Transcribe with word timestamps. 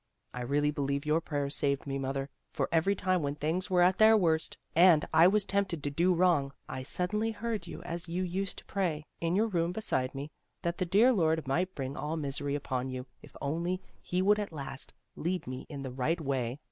I 0.33 0.41
really 0.41 0.71
believe 0.71 1.05
your 1.05 1.21
prayers 1.21 1.55
saved 1.55 1.85
me. 1.85 1.99
Mother, 1.99 2.27
for 2.53 2.67
every 2.71 2.95
time 2.95 3.21
when 3.21 3.35
things 3.35 3.69
were 3.69 3.83
at 3.83 3.99
their 3.99 4.17
worst, 4.17 4.57
and 4.75 5.07
I 5.13 5.27
was 5.27 5.45
tempted 5.45 5.83
to 5.83 5.91
do 5.91 6.11
wrong, 6.11 6.53
I 6.67 6.81
suddenly 6.81 7.29
heard 7.29 7.67
you 7.67 7.83
as 7.83 8.09
you 8.09 8.23
used 8.23 8.57
to 8.57 8.65
pray, 8.65 9.05
in 9.19 9.35
your 9.35 9.45
room 9.45 9.71
beside 9.71 10.15
me, 10.15 10.31
that 10.63 10.79
the 10.79 10.85
dear 10.85 11.13
Lord 11.13 11.47
might 11.47 11.75
bring 11.75 11.95
all 11.95 12.17
misery 12.17 12.55
upon 12.55 12.89
you, 12.89 13.05
if 13.21 13.35
only 13.41 13.79
He 14.01 14.23
would 14.23 14.39
at 14.39 14.51
last 14.51 14.91
lead 15.15 15.45
me 15.45 15.67
in 15.69 15.83
the 15.83 15.91
right 15.91 16.19
way. 16.19 16.57